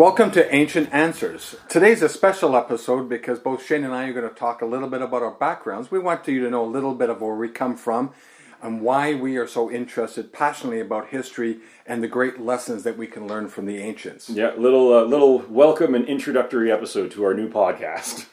Welcome 0.00 0.30
to 0.30 0.54
Ancient 0.54 0.88
Answers. 0.94 1.56
Today's 1.68 2.00
a 2.00 2.08
special 2.08 2.56
episode 2.56 3.06
because 3.06 3.38
both 3.38 3.66
Shane 3.66 3.84
and 3.84 3.92
I 3.92 4.08
are 4.08 4.14
going 4.14 4.26
to 4.26 4.34
talk 4.34 4.62
a 4.62 4.64
little 4.64 4.88
bit 4.88 5.02
about 5.02 5.22
our 5.22 5.32
backgrounds. 5.32 5.90
We 5.90 5.98
want 5.98 6.26
you 6.26 6.42
to 6.42 6.48
know 6.48 6.64
a 6.64 6.66
little 6.66 6.94
bit 6.94 7.10
of 7.10 7.20
where 7.20 7.34
we 7.34 7.50
come 7.50 7.76
from 7.76 8.14
and 8.62 8.80
why 8.80 9.12
we 9.12 9.36
are 9.36 9.46
so 9.46 9.70
interested 9.70 10.32
passionately 10.32 10.80
about 10.80 11.08
history 11.08 11.58
and 11.86 12.02
the 12.02 12.08
great 12.08 12.40
lessons 12.40 12.82
that 12.84 12.96
we 12.96 13.06
can 13.06 13.26
learn 13.26 13.48
from 13.50 13.66
the 13.66 13.76
ancients. 13.76 14.30
Yeah, 14.30 14.54
little 14.56 14.90
uh, 14.90 15.02
little 15.02 15.40
welcome 15.50 15.94
and 15.94 16.06
introductory 16.06 16.72
episode 16.72 17.10
to 17.10 17.24
our 17.24 17.34
new 17.34 17.50
podcast. 17.50 18.24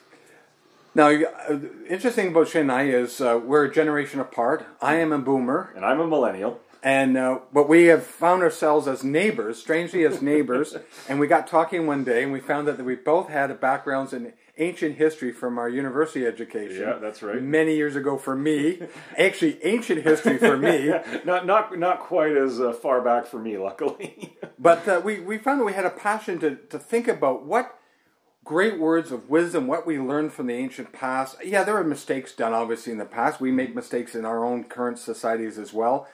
Now, 0.94 1.08
uh, 1.10 1.58
interesting 1.86 2.28
about 2.28 2.48
Shane 2.48 2.62
and 2.62 2.72
I 2.72 2.84
is 2.84 3.20
uh, 3.20 3.38
we're 3.44 3.66
a 3.66 3.70
generation 3.70 4.20
apart. 4.20 4.64
I 4.80 4.94
am 4.94 5.12
a 5.12 5.18
boomer, 5.18 5.74
And 5.76 5.84
I'm 5.84 6.00
a 6.00 6.06
millennial. 6.06 6.62
And 6.82 7.16
uh, 7.16 7.40
but 7.52 7.68
we 7.68 7.86
have 7.86 8.04
found 8.04 8.42
ourselves 8.42 8.86
as 8.86 9.02
neighbors, 9.02 9.58
strangely 9.58 10.04
as 10.04 10.22
neighbors. 10.22 10.76
and 11.08 11.18
we 11.18 11.26
got 11.26 11.46
talking 11.46 11.86
one 11.86 12.04
day, 12.04 12.22
and 12.22 12.32
we 12.32 12.40
found 12.40 12.68
out 12.68 12.76
that 12.76 12.84
we 12.84 12.94
both 12.94 13.28
had 13.28 13.60
backgrounds 13.60 14.12
in 14.12 14.32
ancient 14.58 14.96
history 14.96 15.32
from 15.32 15.58
our 15.58 15.68
university 15.68 16.26
education. 16.26 16.80
Yeah, 16.80 16.98
that's 17.00 17.22
right. 17.22 17.42
Many 17.42 17.76
years 17.76 17.96
ago 17.96 18.18
for 18.18 18.36
me, 18.36 18.80
actually 19.18 19.62
ancient 19.64 20.02
history 20.02 20.38
for 20.38 20.56
me. 20.56 20.88
Not 21.24 21.46
not 21.46 21.78
not 21.78 22.00
quite 22.00 22.36
as 22.36 22.60
uh, 22.60 22.72
far 22.72 23.00
back 23.00 23.26
for 23.26 23.38
me, 23.38 23.58
luckily. 23.58 24.36
But 24.58 24.88
uh, 24.88 25.00
we, 25.04 25.20
we 25.20 25.38
found 25.38 25.60
that 25.60 25.64
we 25.64 25.72
had 25.72 25.86
a 25.86 25.90
passion 25.90 26.38
to, 26.40 26.56
to 26.56 26.78
think 26.78 27.06
about 27.06 27.44
what 27.44 27.78
great 28.44 28.78
words 28.78 29.12
of 29.12 29.28
wisdom, 29.28 29.66
what 29.66 29.86
we 29.86 29.98
learned 29.98 30.32
from 30.32 30.46
the 30.46 30.54
ancient 30.54 30.92
past. 30.92 31.36
Yeah, 31.44 31.64
there 31.64 31.74
were 31.74 31.84
mistakes 31.84 32.34
done, 32.34 32.54
obviously, 32.54 32.92
in 32.92 32.98
the 32.98 33.04
past. 33.04 33.40
We 33.40 33.52
make 33.52 33.74
mistakes 33.74 34.14
in 34.14 34.24
our 34.24 34.44
own 34.44 34.64
current 34.64 34.98
societies 34.98 35.58
as 35.58 35.72
well. 35.72 36.08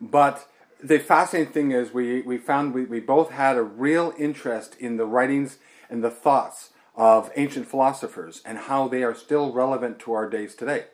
But 0.00 0.48
the 0.82 0.98
fascinating 0.98 1.52
thing 1.52 1.72
is, 1.72 1.92
we, 1.92 2.22
we 2.22 2.38
found 2.38 2.74
we, 2.74 2.84
we 2.84 3.00
both 3.00 3.30
had 3.30 3.56
a 3.56 3.62
real 3.62 4.12
interest 4.18 4.76
in 4.78 4.96
the 4.96 5.06
writings 5.06 5.58
and 5.90 6.04
the 6.04 6.10
thoughts 6.10 6.70
of 6.94 7.30
ancient 7.36 7.66
philosophers 7.66 8.42
and 8.44 8.58
how 8.58 8.88
they 8.88 9.02
are 9.02 9.14
still 9.14 9.52
relevant 9.52 9.98
to 10.00 10.12
our 10.12 10.28
days 10.28 10.54
today. 10.54 10.84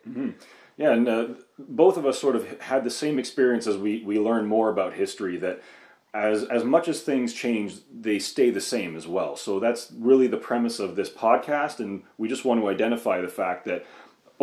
yeah, 0.77 0.93
and 0.93 1.09
uh, 1.09 1.29
both 1.59 1.97
of 1.97 2.05
us 2.05 2.19
sort 2.19 2.37
of 2.37 2.61
had 2.61 2.85
the 2.85 2.91
same 2.91 3.19
experience 3.19 3.67
as 3.67 3.77
we 3.77 4.03
we 4.05 4.19
learn 4.19 4.47
more 4.47 4.71
about 4.71 4.95
history. 4.95 5.37
That 5.37 5.63
as 6.13 6.45
as 6.45 6.65
much 6.65 6.89
as 6.89 7.01
things 7.01 7.33
change, 7.33 7.77
they 7.93 8.19
stay 8.19 8.51
the 8.51 8.61
same 8.61 8.97
as 8.97 9.07
well. 9.07 9.37
So 9.37 9.61
that's 9.61 9.93
really 9.97 10.27
the 10.27 10.37
premise 10.37 10.81
of 10.81 10.97
this 10.97 11.11
podcast, 11.11 11.79
and 11.81 12.03
we 12.19 12.29
just 12.29 12.45
want 12.45 12.61
to 12.61 12.69
identify 12.69 13.21
the 13.21 13.29
fact 13.29 13.65
that 13.67 13.87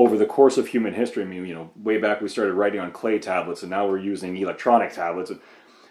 over 0.02 0.17
the 0.17 0.25
course 0.25 0.57
of 0.57 0.67
human 0.67 0.94
history, 0.94 1.23
I 1.23 1.27
mean, 1.27 1.45
you 1.45 1.53
know, 1.53 1.69
way 1.75 1.97
back 1.97 2.21
we 2.21 2.27
started 2.27 2.53
writing 2.53 2.80
on 2.80 2.91
clay 2.91 3.19
tablets, 3.19 3.61
and 3.61 3.69
now 3.69 3.88
we're 3.88 3.99
using 3.99 4.35
electronic 4.35 4.94
tablets. 4.94 5.31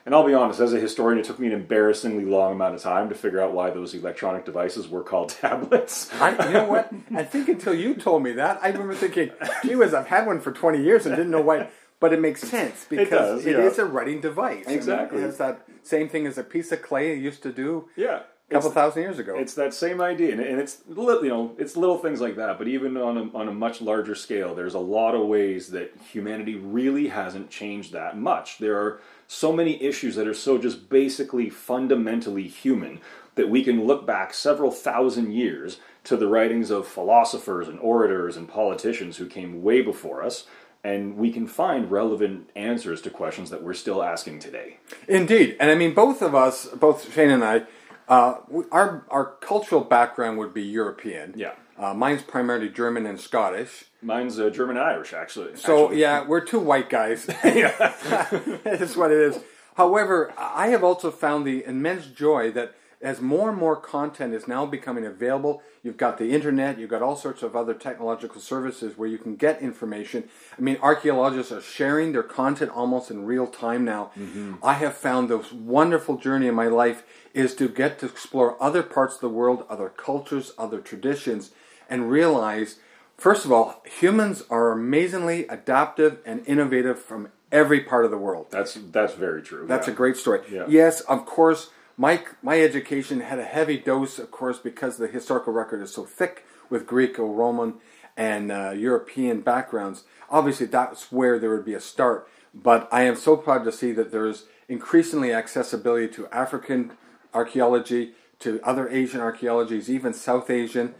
And 0.06 0.14
I'll 0.14 0.26
be 0.26 0.34
honest, 0.34 0.58
as 0.58 0.72
a 0.72 0.80
historian, 0.80 1.20
it 1.20 1.24
took 1.24 1.38
me 1.38 1.46
an 1.46 1.52
embarrassingly 1.52 2.24
long 2.24 2.52
amount 2.52 2.74
of 2.74 2.82
time 2.82 3.08
to 3.10 3.14
figure 3.14 3.40
out 3.40 3.52
why 3.52 3.70
those 3.70 3.94
electronic 3.94 4.44
devices 4.44 4.88
were 4.88 5.04
called 5.04 5.28
tablets. 5.40 6.12
I, 6.14 6.30
you 6.46 6.52
know 6.52 6.64
what? 6.64 6.92
I 7.14 7.22
think 7.22 7.48
until 7.48 7.74
you 7.74 7.94
told 7.94 8.22
me 8.22 8.32
that, 8.32 8.58
I 8.62 8.68
remember 8.68 8.94
thinking, 8.94 9.30
gee 9.62 9.76
whiz, 9.76 9.94
I've 9.94 10.08
had 10.08 10.26
one 10.26 10.40
for 10.40 10.50
20 10.50 10.82
years 10.82 11.06
and 11.06 11.14
didn't 11.14 11.30
know 11.30 11.42
why. 11.42 11.68
But 12.00 12.14
it 12.14 12.20
makes 12.20 12.40
sense 12.40 12.86
because 12.88 13.10
does, 13.10 13.46
it 13.46 13.52
yeah. 13.52 13.64
is 13.64 13.78
a 13.78 13.84
writing 13.84 14.22
device. 14.22 14.64
Exactly. 14.66 15.18
It 15.18 15.26
has 15.26 15.36
that 15.36 15.66
same 15.82 16.08
thing 16.08 16.26
as 16.26 16.38
a 16.38 16.42
piece 16.42 16.72
of 16.72 16.80
clay 16.80 17.14
used 17.14 17.42
to 17.42 17.52
do 17.52 17.90
yeah, 17.94 18.22
a 18.50 18.54
couple 18.54 18.70
thousand 18.70 19.02
years 19.02 19.18
ago. 19.18 19.36
It's 19.38 19.54
that 19.54 19.72
same 19.72 20.00
idea, 20.00 20.32
and, 20.32 20.40
and 20.40 20.60
it's 20.60 20.78
you 20.88 21.28
know 21.28 21.54
it's 21.58 21.76
little 21.76 21.98
things 21.98 22.20
like 22.20 22.36
that. 22.36 22.58
But 22.58 22.68
even 22.68 22.96
on 22.96 23.16
a, 23.16 23.36
on 23.36 23.48
a 23.48 23.52
much 23.52 23.80
larger 23.80 24.14
scale, 24.14 24.54
there's 24.54 24.74
a 24.74 24.80
lot 24.80 25.14
of 25.14 25.26
ways 25.26 25.68
that 25.68 25.94
humanity 26.10 26.56
really 26.56 27.08
hasn't 27.08 27.50
changed 27.50 27.92
that 27.92 28.18
much. 28.18 28.58
There 28.58 28.76
are 28.76 29.00
so 29.28 29.52
many 29.52 29.80
issues 29.80 30.16
that 30.16 30.26
are 30.26 30.34
so 30.34 30.58
just 30.58 30.88
basically 30.88 31.48
fundamentally 31.48 32.48
human 32.48 33.00
that 33.36 33.48
we 33.48 33.62
can 33.62 33.86
look 33.86 34.04
back 34.04 34.34
several 34.34 34.72
thousand 34.72 35.32
years 35.32 35.78
to 36.02 36.16
the 36.16 36.26
writings 36.26 36.70
of 36.70 36.88
philosophers 36.88 37.68
and 37.68 37.78
orators 37.78 38.36
and 38.36 38.48
politicians 38.48 39.18
who 39.18 39.26
came 39.26 39.62
way 39.62 39.80
before 39.80 40.22
us. 40.22 40.46
And 40.82 41.16
we 41.16 41.30
can 41.30 41.46
find 41.46 41.90
relevant 41.90 42.50
answers 42.56 43.02
to 43.02 43.10
questions 43.10 43.50
that 43.50 43.62
we're 43.62 43.74
still 43.74 44.02
asking 44.02 44.38
today. 44.38 44.78
Indeed. 45.06 45.56
And 45.60 45.70
I 45.70 45.74
mean, 45.74 45.92
both 45.92 46.22
of 46.22 46.34
us, 46.34 46.66
both 46.68 47.12
Shane 47.12 47.30
and 47.30 47.44
I, 47.44 47.66
uh, 48.10 48.40
we, 48.48 48.64
our, 48.72 49.06
our 49.08 49.36
cultural 49.40 49.82
background 49.82 50.36
would 50.38 50.52
be 50.52 50.62
European. 50.62 51.32
Yeah. 51.36 51.52
Uh, 51.78 51.94
mine's 51.94 52.22
primarily 52.22 52.68
German 52.68 53.06
and 53.06 53.18
Scottish. 53.18 53.84
Mine's 54.02 54.38
uh, 54.38 54.50
German 54.50 54.76
and 54.76 54.84
Irish, 54.84 55.14
actually. 55.14 55.56
So 55.56 55.84
actually. 55.84 56.00
yeah, 56.00 56.26
we're 56.26 56.44
two 56.44 56.58
white 56.58 56.90
guys. 56.90 57.24
That's 57.42 58.96
what 58.96 59.12
it 59.12 59.18
is. 59.18 59.38
However, 59.76 60.34
I 60.36 60.68
have 60.68 60.84
also 60.84 61.10
found 61.10 61.46
the 61.46 61.64
immense 61.64 62.06
joy 62.06 62.50
that 62.52 62.74
as 63.02 63.20
more 63.20 63.48
and 63.48 63.58
more 63.58 63.76
content 63.76 64.34
is 64.34 64.46
now 64.46 64.66
becoming 64.66 65.06
available, 65.06 65.62
you've 65.82 65.96
got 65.96 66.18
the 66.18 66.32
internet, 66.32 66.78
you've 66.78 66.90
got 66.90 67.02
all 67.02 67.16
sorts 67.16 67.42
of 67.42 67.56
other 67.56 67.72
technological 67.72 68.40
services 68.40 68.98
where 68.98 69.08
you 69.08 69.16
can 69.16 69.36
get 69.36 69.62
information. 69.62 70.28
I 70.58 70.60
mean, 70.60 70.76
archaeologists 70.82 71.50
are 71.50 71.62
sharing 71.62 72.12
their 72.12 72.22
content 72.22 72.70
almost 72.72 73.10
in 73.10 73.24
real 73.24 73.46
time 73.46 73.84
now. 73.84 74.10
Mm-hmm. 74.18 74.54
I 74.62 74.74
have 74.74 74.94
found 74.94 75.30
the 75.30 75.44
wonderful 75.54 76.18
journey 76.18 76.46
in 76.46 76.54
my 76.54 76.68
life 76.68 77.02
is 77.32 77.54
to 77.56 77.68
get 77.68 77.98
to 78.00 78.06
explore 78.06 78.62
other 78.62 78.82
parts 78.82 79.14
of 79.14 79.20
the 79.22 79.28
world, 79.30 79.64
other 79.70 79.88
cultures, 79.88 80.52
other 80.58 80.80
traditions, 80.80 81.52
and 81.88 82.10
realize 82.10 82.76
First 83.20 83.44
of 83.44 83.52
all, 83.52 83.82
humans 83.84 84.44
are 84.48 84.72
amazingly 84.72 85.46
adaptive 85.48 86.20
and 86.24 86.42
innovative 86.46 86.98
from 86.98 87.28
every 87.52 87.80
part 87.80 88.06
of 88.06 88.10
the 88.10 88.16
world. 88.16 88.46
That's 88.50 88.78
that's 88.92 89.12
very 89.12 89.42
true. 89.42 89.66
That's 89.66 89.86
yeah. 89.86 89.92
a 89.92 89.96
great 89.96 90.16
story. 90.16 90.40
Yeah. 90.50 90.64
Yes, 90.66 91.02
of 91.02 91.26
course, 91.26 91.68
my 92.00 92.22
my 92.42 92.58
education 92.62 93.20
had 93.20 93.38
a 93.38 93.44
heavy 93.44 93.76
dose, 93.76 94.18
of 94.18 94.30
course, 94.30 94.58
because 94.58 94.96
the 94.96 95.06
historical 95.06 95.52
record 95.52 95.82
is 95.82 95.92
so 95.92 96.06
thick 96.06 96.46
with 96.70 96.86
Greco-Roman 96.86 97.74
and 98.16 98.50
uh, 98.50 98.70
European 98.70 99.42
backgrounds. 99.42 100.04
Obviously, 100.30 100.64
that's 100.64 101.12
where 101.12 101.38
there 101.38 101.50
would 101.50 101.66
be 101.66 101.74
a 101.74 101.80
start. 101.80 102.26
But 102.54 102.88
I 102.90 103.02
am 103.02 103.16
so 103.16 103.36
proud 103.36 103.64
to 103.64 103.72
see 103.72 103.92
that 103.92 104.12
there 104.12 104.26
is 104.26 104.46
increasingly 104.66 105.30
accessibility 105.34 106.08
to 106.14 106.26
African 106.28 106.92
archaeology, 107.34 108.14
to 108.38 108.60
other 108.64 108.88
Asian 108.88 109.20
archaeologies, 109.20 109.90
even 109.90 110.14
South 110.14 110.48
Asian. 110.48 110.94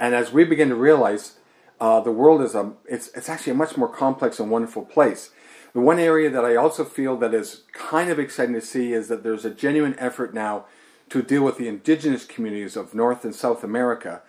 And 0.00 0.14
as 0.14 0.32
we 0.32 0.44
begin 0.44 0.70
to 0.70 0.74
realize 0.74 1.36
uh, 1.78 2.00
the 2.00 2.12
world 2.12 2.40
is 2.40 2.54
a 2.54 2.72
it's 2.86 3.08
it's 3.08 3.28
actually 3.28 3.52
a 3.52 3.56
much 3.56 3.76
more 3.76 3.88
complex 3.90 4.40
and 4.40 4.50
wonderful 4.50 4.86
place. 4.86 5.32
The 5.76 5.82
one 5.82 5.98
area 5.98 6.30
that 6.30 6.42
I 6.42 6.56
also 6.56 6.86
feel 6.86 7.18
that 7.18 7.34
is 7.34 7.64
kind 7.74 8.08
of 8.08 8.18
exciting 8.18 8.54
to 8.54 8.62
see 8.62 8.94
is 8.94 9.08
that 9.08 9.22
there's 9.22 9.44
a 9.44 9.50
genuine 9.50 9.94
effort 9.98 10.32
now 10.32 10.64
to 11.10 11.20
deal 11.20 11.44
with 11.44 11.58
the 11.58 11.68
indigenous 11.68 12.24
communities 12.24 12.76
of 12.76 12.94
North 12.94 13.26
and 13.26 13.34
South 13.34 13.62
America, 13.62 14.22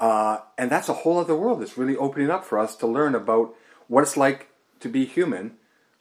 uh, 0.00 0.38
and 0.56 0.70
that's 0.70 0.88
a 0.88 0.94
whole 0.94 1.18
other 1.18 1.34
world 1.34 1.60
that's 1.60 1.76
really 1.76 1.94
opening 1.94 2.30
up 2.30 2.42
for 2.42 2.58
us 2.58 2.74
to 2.76 2.86
learn 2.86 3.14
about 3.14 3.54
what 3.86 4.00
it's 4.00 4.16
like 4.16 4.48
to 4.80 4.88
be 4.88 5.04
human 5.04 5.58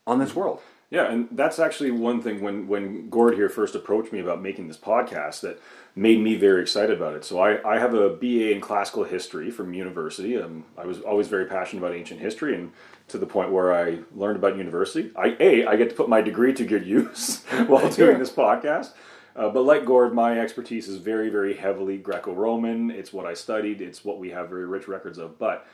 on 0.08 0.20
this 0.20 0.34
world. 0.34 0.62
Yeah, 0.94 1.12
and 1.12 1.28
that's 1.32 1.58
actually 1.58 1.90
one 1.90 2.22
thing 2.22 2.40
when 2.42 2.68
when 2.68 3.10
Gord 3.10 3.34
here 3.34 3.50
first 3.50 3.74
approached 3.74 4.14
me 4.14 4.20
about 4.20 4.44
making 4.44 4.68
this 4.68 4.78
podcast 4.78 5.42
that 5.42 5.60
made 5.96 6.20
me 6.20 6.36
very 6.36 6.62
excited 6.62 6.96
about 6.96 7.16
it. 7.16 7.26
So 7.26 7.40
I, 7.40 7.68
I 7.68 7.80
have 7.80 7.96
a 7.96 8.10
BA 8.10 8.52
in 8.52 8.62
classical 8.62 9.04
history 9.04 9.50
from 9.50 9.74
university. 9.74 10.40
Um, 10.40 10.66
I 10.78 10.86
was 10.86 11.02
always 11.02 11.30
very 11.30 11.46
passionate 11.46 11.84
about 11.84 11.96
ancient 11.96 12.20
history, 12.20 12.54
and 12.54 12.72
to 13.08 13.18
the 13.18 13.26
point 13.26 13.52
where 13.52 13.74
I 13.74 14.02
learned 14.16 14.36
about 14.36 14.56
university. 14.56 15.12
I 15.16 15.36
a 15.40 15.66
I 15.66 15.78
get 15.78 15.90
to 15.90 15.96
put 15.96 16.10
my 16.10 16.22
degree 16.22 16.54
to 16.54 16.64
good 16.64 16.86
use 16.86 17.44
while 17.66 17.90
doing 17.90 18.20
this 18.20 18.30
podcast. 18.30 18.92
Uh, 19.36 19.50
but 19.50 19.64
like 19.64 19.86
Gord, 19.86 20.14
my 20.14 20.40
expertise 20.40 20.88
is 20.88 20.98
very, 20.98 21.30
very 21.30 21.56
heavily 21.56 21.98
Greco-Roman. 21.98 22.92
It's 22.92 23.12
what 23.12 23.26
I 23.26 23.34
studied. 23.34 23.82
It's 23.82 24.06
what 24.06 24.20
we 24.20 24.30
have 24.30 24.50
very 24.50 24.68
rich 24.68 24.88
records 24.88 25.18
of. 25.18 25.40
But 25.40 25.66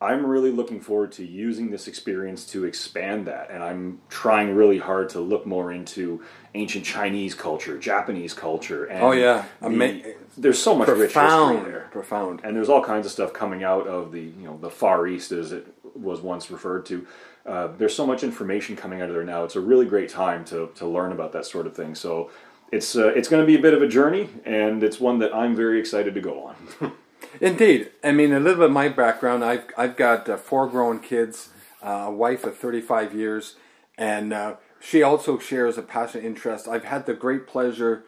I'm 0.00 0.26
really 0.26 0.50
looking 0.50 0.80
forward 0.80 1.12
to 1.12 1.24
using 1.24 1.70
this 1.70 1.88
experience 1.88 2.44
to 2.48 2.64
expand 2.66 3.26
that, 3.28 3.50
and 3.50 3.62
I'm 3.62 4.00
trying 4.10 4.54
really 4.54 4.78
hard 4.78 5.08
to 5.10 5.20
look 5.20 5.46
more 5.46 5.72
into 5.72 6.22
ancient 6.54 6.84
Chinese 6.84 7.34
culture, 7.34 7.78
Japanese 7.78 8.34
culture, 8.34 8.84
and 8.84 9.02
Oh, 9.02 9.12
yeah. 9.12 9.44
the- 9.60 9.66
Ama- 9.66 10.00
there's 10.36 10.58
so 10.58 10.74
much 10.74 10.88
rich 10.88 10.98
history 10.98 11.12
Profound, 11.22 11.66
there, 11.66 11.88
profound. 11.90 12.40
and 12.44 12.54
there's 12.54 12.68
all 12.68 12.82
kinds 12.84 13.06
of 13.06 13.12
stuff 13.12 13.32
coming 13.32 13.64
out 13.64 13.86
of 13.86 14.12
the 14.12 14.20
you 14.20 14.44
know 14.44 14.58
the 14.60 14.68
Far 14.70 15.06
East 15.06 15.32
as 15.32 15.52
it 15.52 15.66
was 15.94 16.20
once 16.20 16.50
referred 16.50 16.84
to. 16.86 17.06
Uh, 17.46 17.68
there's 17.78 17.94
so 17.94 18.06
much 18.06 18.22
information 18.22 18.76
coming 18.76 19.00
out 19.00 19.08
of 19.08 19.14
there 19.14 19.24
now. 19.24 19.44
It's 19.44 19.56
a 19.56 19.60
really 19.60 19.86
great 19.86 20.10
time 20.10 20.44
to 20.46 20.68
to 20.74 20.86
learn 20.86 21.10
about 21.12 21.32
that 21.32 21.46
sort 21.46 21.66
of 21.66 21.74
thing. 21.74 21.94
So. 21.94 22.30
It's 22.72 22.96
uh, 22.96 23.12
it's 23.14 23.28
going 23.28 23.40
to 23.40 23.46
be 23.46 23.54
a 23.54 23.62
bit 23.62 23.74
of 23.74 23.80
a 23.80 23.86
journey, 23.86 24.28
and 24.44 24.82
it's 24.82 24.98
one 24.98 25.20
that 25.20 25.32
I'm 25.32 25.54
very 25.54 25.78
excited 25.78 26.14
to 26.16 26.20
go 26.20 26.42
on. 26.42 26.56
Indeed. 27.40 27.90
I 28.02 28.12
mean, 28.12 28.32
a 28.32 28.40
little 28.40 28.58
bit 28.58 28.66
of 28.66 28.72
my 28.72 28.88
background. 28.88 29.44
I've 29.44 29.64
I've 29.76 29.96
got 29.96 30.28
uh, 30.28 30.36
four 30.36 30.66
grown 30.68 31.00
kids, 31.00 31.50
uh, 31.82 32.06
a 32.06 32.10
wife 32.10 32.44
of 32.44 32.56
35 32.56 33.14
years, 33.14 33.56
and 33.98 34.32
uh, 34.32 34.56
she 34.80 35.02
also 35.02 35.38
shares 35.38 35.76
a 35.76 35.82
passionate 35.82 36.24
interest. 36.24 36.68
I've 36.68 36.84
had 36.84 37.06
the 37.06 37.14
great 37.14 37.46
pleasure 37.46 38.04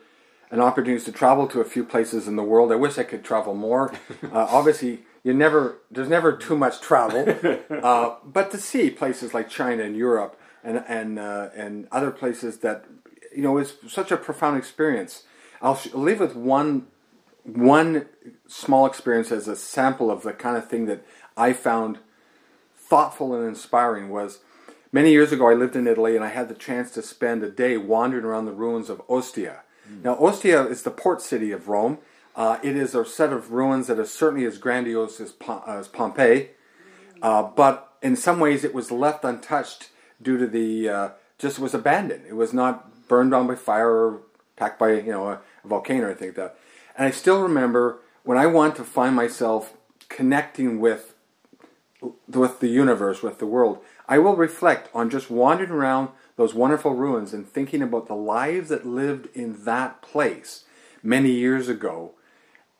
and 0.50 0.62
opportunities 0.62 1.04
to 1.04 1.12
travel 1.12 1.46
to 1.48 1.60
a 1.60 1.64
few 1.64 1.84
places 1.84 2.26
in 2.26 2.36
the 2.36 2.42
world. 2.42 2.72
I 2.72 2.76
wish 2.76 2.98
I 2.98 3.04
could 3.04 3.24
travel 3.24 3.54
more. 3.54 3.92
Uh, 4.32 4.46
obviously, 4.50 5.00
you 5.22 5.32
never 5.32 5.78
there's 5.90 6.08
never 6.08 6.36
too 6.36 6.56
much 6.56 6.80
travel, 6.80 7.36
uh, 7.82 8.16
but 8.24 8.50
to 8.50 8.58
see 8.58 8.90
places 8.90 9.32
like 9.32 9.48
China 9.48 9.82
and 9.82 9.96
Europe 9.96 10.38
and 10.62 10.84
and 10.88 11.18
uh, 11.18 11.48
and 11.54 11.88
other 11.90 12.10
places 12.10 12.58
that 12.58 12.84
you 13.34 13.42
know 13.42 13.56
is 13.58 13.74
such 13.88 14.10
a 14.10 14.16
profound 14.16 14.58
experience. 14.58 15.24
I'll 15.62 15.76
sh- 15.76 15.94
leave 15.94 16.20
with 16.20 16.36
one 16.36 16.86
one 17.54 18.06
small 18.46 18.86
experience 18.86 19.32
as 19.32 19.48
a 19.48 19.56
sample 19.56 20.10
of 20.10 20.22
the 20.22 20.32
kind 20.32 20.56
of 20.56 20.68
thing 20.68 20.86
that 20.86 21.04
I 21.36 21.52
found 21.52 21.98
thoughtful 22.76 23.34
and 23.34 23.46
inspiring 23.46 24.10
was 24.10 24.40
many 24.92 25.10
years 25.10 25.32
ago 25.32 25.48
I 25.48 25.54
lived 25.54 25.76
in 25.76 25.86
Italy 25.86 26.14
and 26.14 26.24
I 26.24 26.28
had 26.28 26.48
the 26.48 26.54
chance 26.54 26.90
to 26.92 27.02
spend 27.02 27.42
a 27.42 27.50
day 27.50 27.76
wandering 27.76 28.24
around 28.24 28.46
the 28.46 28.52
ruins 28.52 28.90
of 28.90 29.02
Ostia. 29.08 29.60
Mm. 29.88 30.04
Now, 30.04 30.14
Ostia 30.16 30.66
is 30.66 30.82
the 30.82 30.90
port 30.90 31.22
city 31.22 31.52
of 31.52 31.68
Rome. 31.68 31.98
Uh, 32.36 32.58
it 32.62 32.76
is 32.76 32.94
a 32.94 33.04
set 33.04 33.32
of 33.32 33.52
ruins 33.52 33.88
that 33.88 33.98
is 33.98 34.12
certainly 34.12 34.46
as 34.46 34.58
grandiose 34.58 35.20
as, 35.20 35.34
as 35.66 35.88
Pompeii, 35.88 36.50
uh, 37.20 37.42
but 37.42 37.94
in 38.02 38.14
some 38.14 38.38
ways 38.38 38.62
it 38.62 38.74
was 38.74 38.92
left 38.92 39.24
untouched 39.24 39.90
due 40.22 40.38
to 40.38 40.46
the 40.46 40.88
uh, 40.88 41.08
just 41.38 41.58
was 41.58 41.74
abandoned. 41.74 42.26
It 42.28 42.36
was 42.36 42.52
not 42.52 43.08
burned 43.08 43.32
down 43.32 43.46
by 43.46 43.56
fire 43.56 43.90
or 43.90 44.20
attacked 44.56 44.78
by 44.78 44.92
you 44.92 45.10
know 45.10 45.28
a, 45.28 45.40
a 45.64 45.68
volcano 45.68 46.04
or 46.04 46.10
anything 46.10 46.28
like 46.28 46.36
that. 46.36 46.56
And 46.98 47.06
I 47.06 47.10
still 47.12 47.40
remember 47.40 48.00
when 48.24 48.36
I 48.36 48.46
want 48.46 48.76
to 48.76 48.84
find 48.84 49.14
myself 49.14 49.72
connecting 50.08 50.80
with 50.80 51.14
with 52.28 52.60
the 52.60 52.68
universe, 52.68 53.22
with 53.22 53.38
the 53.38 53.46
world, 53.46 53.78
I 54.08 54.18
will 54.18 54.36
reflect 54.36 54.88
on 54.94 55.10
just 55.10 55.30
wandering 55.30 55.70
around 55.70 56.10
those 56.36 56.54
wonderful 56.54 56.94
ruins 56.94 57.32
and 57.32 57.48
thinking 57.48 57.82
about 57.82 58.06
the 58.06 58.14
lives 58.14 58.68
that 58.68 58.86
lived 58.86 59.28
in 59.34 59.64
that 59.64 60.00
place 60.00 60.64
many 61.02 61.30
years 61.32 61.68
ago. 61.68 62.12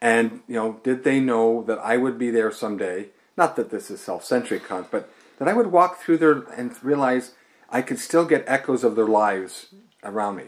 And, 0.01 0.43
you 0.47 0.55
know, 0.55 0.81
did 0.85 1.03
they 1.03 1.19
know 1.19 1.65
that 1.65 1.79
I 1.79 1.97
would 1.97 2.17
be 2.17 2.31
there 2.31 2.53
someday? 2.53 3.09
Not 3.37 3.57
that 3.57 3.71
this 3.71 3.91
is 3.91 4.01
self 4.01 4.25
centric, 4.25 4.69
but 4.69 5.11
that 5.39 5.49
I 5.49 5.53
would 5.53 5.73
walk 5.73 6.01
through 6.01 6.19
there 6.19 6.45
and 6.57 6.73
realize 6.85 7.35
I 7.71 7.83
could 7.83 7.99
still 7.99 8.25
get 8.25 8.45
echoes 8.47 8.85
of 8.85 8.95
their 8.95 9.07
lives 9.07 9.75
around 10.05 10.37
me. 10.37 10.45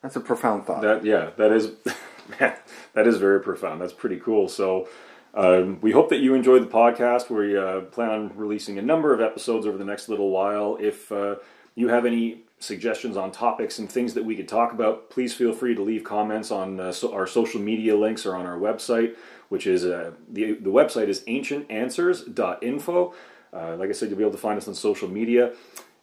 That's 0.00 0.16
a 0.16 0.20
profound 0.20 0.66
thought. 0.66 0.82
That 0.82 1.04
yeah, 1.04 1.30
that 1.36 1.50
is 1.50 1.72
that 2.94 3.06
is 3.06 3.18
very 3.18 3.40
profound. 3.40 3.80
That's 3.80 3.92
pretty 3.92 4.18
cool. 4.18 4.48
So 4.48 4.88
um, 5.34 5.80
we 5.80 5.92
hope 5.92 6.10
that 6.10 6.18
you 6.18 6.34
enjoyed 6.34 6.62
the 6.62 6.66
podcast. 6.66 7.30
We 7.30 7.56
uh, 7.56 7.82
plan 7.82 8.10
on 8.10 8.36
releasing 8.36 8.78
a 8.78 8.82
number 8.82 9.14
of 9.14 9.20
episodes 9.20 9.66
over 9.66 9.78
the 9.78 9.84
next 9.84 10.08
little 10.08 10.30
while. 10.30 10.76
If 10.80 11.10
uh, 11.10 11.36
you 11.74 11.88
have 11.88 12.04
any 12.04 12.44
suggestions 12.58 13.16
on 13.16 13.32
topics 13.32 13.78
and 13.78 13.90
things 13.90 14.14
that 14.14 14.24
we 14.24 14.36
could 14.36 14.48
talk 14.48 14.72
about, 14.72 15.10
please 15.10 15.34
feel 15.34 15.52
free 15.52 15.74
to 15.74 15.82
leave 15.82 16.04
comments 16.04 16.50
on 16.50 16.78
uh, 16.78 16.92
so 16.92 17.12
our 17.12 17.26
social 17.26 17.60
media 17.60 17.96
links 17.96 18.24
or 18.26 18.36
on 18.36 18.46
our 18.46 18.58
website, 18.58 19.16
which 19.48 19.66
is 19.66 19.84
uh, 19.84 20.12
the 20.28 20.52
the 20.54 20.70
website 20.70 21.08
is 21.08 21.20
ancientanswers.info. 21.22 23.14
Uh, 23.54 23.76
like 23.76 23.90
I 23.90 23.92
said, 23.92 24.08
you'll 24.08 24.18
be 24.18 24.24
able 24.24 24.32
to 24.32 24.38
find 24.38 24.56
us 24.56 24.68
on 24.68 24.74
social 24.74 25.08
media. 25.08 25.52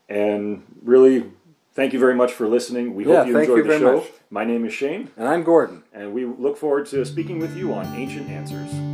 And 0.07 0.63
really, 0.81 1.31
thank 1.79 1.93
you 1.93 1.99
very 1.99 2.15
much 2.15 2.33
for 2.33 2.47
listening. 2.47 2.93
We 2.93 3.05
yeah, 3.05 3.19
hope 3.19 3.27
you 3.27 3.37
enjoyed 3.37 3.57
you 3.57 3.63
the 3.63 3.79
show. 3.79 3.97
Much. 3.97 4.07
My 4.29 4.43
name 4.43 4.65
is 4.65 4.73
Shane. 4.73 5.11
And 5.15 5.27
I'm 5.27 5.43
Gordon. 5.43 5.83
And 5.93 6.13
we 6.13 6.25
look 6.25 6.57
forward 6.57 6.85
to 6.87 7.05
speaking 7.05 7.39
with 7.39 7.55
you 7.55 7.73
on 7.73 7.85
Ancient 7.95 8.29
Answers. 8.29 8.88